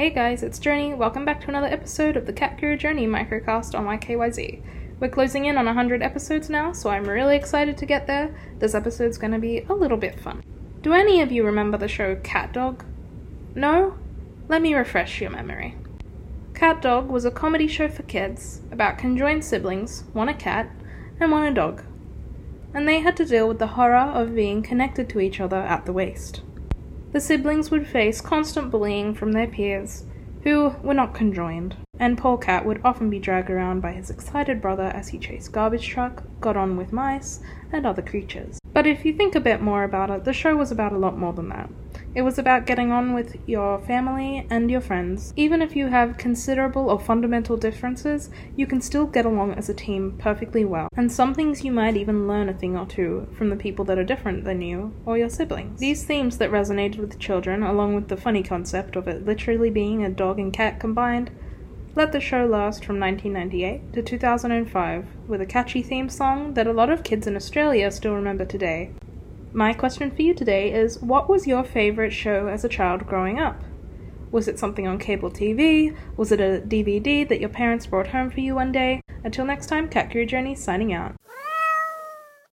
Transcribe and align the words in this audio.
Hey 0.00 0.08
guys, 0.08 0.42
it's 0.42 0.58
Journey. 0.58 0.94
Welcome 0.94 1.26
back 1.26 1.42
to 1.42 1.48
another 1.48 1.66
episode 1.66 2.16
of 2.16 2.24
the 2.24 2.32
Cat 2.32 2.58
Guru 2.58 2.78
Journey 2.78 3.06
microcast 3.06 3.78
on 3.78 3.84
YKYZ. 3.84 4.62
We're 4.98 5.10
closing 5.10 5.44
in 5.44 5.58
on 5.58 5.66
100 5.66 6.02
episodes 6.02 6.48
now, 6.48 6.72
so 6.72 6.88
I'm 6.88 7.04
really 7.04 7.36
excited 7.36 7.76
to 7.76 7.84
get 7.84 8.06
there. 8.06 8.34
This 8.60 8.74
episode's 8.74 9.18
gonna 9.18 9.38
be 9.38 9.60
a 9.68 9.74
little 9.74 9.98
bit 9.98 10.18
fun. 10.18 10.42
Do 10.80 10.94
any 10.94 11.20
of 11.20 11.30
you 11.30 11.44
remember 11.44 11.76
the 11.76 11.86
show 11.86 12.16
Cat 12.16 12.54
Dog? 12.54 12.82
No? 13.54 13.98
Let 14.48 14.62
me 14.62 14.72
refresh 14.72 15.20
your 15.20 15.28
memory. 15.28 15.76
Cat 16.54 16.80
Dog 16.80 17.10
was 17.10 17.26
a 17.26 17.30
comedy 17.30 17.66
show 17.66 17.86
for 17.86 18.04
kids 18.04 18.62
about 18.72 18.96
conjoined 18.96 19.44
siblings, 19.44 20.04
one 20.14 20.30
a 20.30 20.34
cat 20.34 20.70
and 21.20 21.30
one 21.30 21.46
a 21.46 21.52
dog. 21.52 21.84
And 22.72 22.88
they 22.88 23.00
had 23.00 23.18
to 23.18 23.26
deal 23.26 23.46
with 23.46 23.58
the 23.58 23.66
horror 23.66 23.96
of 23.96 24.34
being 24.34 24.62
connected 24.62 25.10
to 25.10 25.20
each 25.20 25.42
other 25.42 25.58
at 25.58 25.84
the 25.84 25.92
waist. 25.92 26.40
The 27.12 27.20
siblings 27.20 27.70
would 27.70 27.88
face 27.88 28.20
constant 28.20 28.70
bullying 28.70 29.14
from 29.14 29.32
their 29.32 29.48
peers, 29.48 30.04
who 30.44 30.70
were 30.82 30.94
not 30.94 31.12
conjoined, 31.12 31.76
and 32.00 32.16
poor 32.16 32.38
Cat 32.38 32.64
would 32.64 32.80
often 32.82 33.10
be 33.10 33.18
dragged 33.18 33.50
around 33.50 33.80
by 33.80 33.92
his 33.92 34.08
excited 34.08 34.60
brother 34.60 34.90
as 34.94 35.08
he 35.08 35.18
chased 35.18 35.52
garbage 35.52 35.86
truck, 35.86 36.24
got 36.40 36.56
on 36.56 36.78
with 36.78 36.94
mice, 36.94 37.40
and 37.70 37.86
other 37.86 38.02
creatures. 38.02 38.58
But 38.72 38.86
if 38.86 39.04
you 39.04 39.12
think 39.12 39.34
a 39.34 39.40
bit 39.40 39.60
more 39.60 39.84
about 39.84 40.10
it, 40.10 40.24
the 40.24 40.32
show 40.32 40.56
was 40.56 40.72
about 40.72 40.92
a 40.92 40.98
lot 40.98 41.18
more 41.18 41.34
than 41.34 41.50
that. 41.50 41.68
It 42.14 42.22
was 42.22 42.38
about 42.38 42.66
getting 42.66 42.90
on 42.90 43.14
with 43.14 43.36
your 43.46 43.80
family 43.82 44.46
and 44.48 44.70
your 44.70 44.80
friends. 44.80 45.32
Even 45.36 45.60
if 45.60 45.76
you 45.76 45.88
have 45.88 46.16
considerable 46.16 46.88
or 46.88 46.98
fundamental 46.98 47.56
differences, 47.56 48.30
you 48.56 48.66
can 48.66 48.80
still 48.80 49.06
get 49.06 49.26
along 49.26 49.52
as 49.54 49.68
a 49.68 49.74
team 49.74 50.16
perfectly 50.18 50.64
well. 50.64 50.88
And 50.96 51.12
some 51.12 51.34
things 51.34 51.64
you 51.64 51.70
might 51.70 51.96
even 51.96 52.26
learn 52.26 52.48
a 52.48 52.54
thing 52.54 52.76
or 52.76 52.86
two 52.86 53.28
from 53.36 53.50
the 53.50 53.56
people 53.56 53.84
that 53.84 53.98
are 53.98 54.04
different 54.04 54.44
than 54.44 54.62
you 54.62 54.94
or 55.04 55.18
your 55.18 55.28
siblings. 55.28 55.78
These 55.78 56.04
themes 56.04 56.38
that 56.38 56.50
resonated 56.50 56.98
with 56.98 57.18
children, 57.18 57.62
along 57.62 57.94
with 57.94 58.08
the 58.08 58.16
funny 58.16 58.42
concept 58.42 58.96
of 58.96 59.06
it 59.06 59.26
literally 59.26 59.70
being 59.70 60.02
a 60.02 60.10
dog 60.10 60.38
and 60.38 60.52
cat 60.52 60.80
combined, 60.80 61.30
let 62.00 62.12
the 62.12 62.18
show 62.18 62.46
last 62.46 62.82
from 62.82 62.98
1998 62.98 63.92
to 63.92 64.00
2005 64.00 65.04
with 65.28 65.42
a 65.42 65.44
catchy 65.44 65.82
theme 65.82 66.08
song 66.08 66.54
that 66.54 66.66
a 66.66 66.72
lot 66.72 66.88
of 66.88 67.02
kids 67.02 67.26
in 67.26 67.36
Australia 67.36 67.90
still 67.90 68.14
remember 68.14 68.46
today. 68.46 68.90
My 69.52 69.74
question 69.74 70.10
for 70.10 70.22
you 70.22 70.32
today 70.32 70.72
is 70.72 70.98
What 71.02 71.28
was 71.28 71.46
your 71.46 71.62
favourite 71.62 72.14
show 72.14 72.46
as 72.48 72.64
a 72.64 72.70
child 72.70 73.06
growing 73.06 73.38
up? 73.38 73.62
Was 74.30 74.48
it 74.48 74.58
something 74.58 74.88
on 74.88 74.98
cable 74.98 75.30
TV? 75.30 75.94
Was 76.16 76.32
it 76.32 76.40
a 76.40 76.62
DVD 76.66 77.28
that 77.28 77.38
your 77.38 77.50
parents 77.50 77.84
brought 77.84 78.06
home 78.06 78.30
for 78.30 78.40
you 78.40 78.54
one 78.54 78.72
day? 78.72 79.02
Until 79.22 79.44
next 79.44 79.66
time, 79.66 79.86
Cat 79.86 80.10
Guru 80.10 80.24
Journey 80.24 80.54
signing 80.54 80.94
out. 80.94 81.16